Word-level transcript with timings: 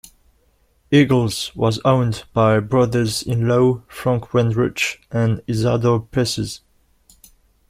Eagle's 0.89 1.55
was 1.55 1.79
owned 1.85 2.23
by 2.33 2.59
brothers-in-law, 2.59 3.83
Frank 3.87 4.31
Weindruch 4.31 4.97
and 5.11 5.43
Isadore 5.47 6.07
Pesses. 6.11 6.61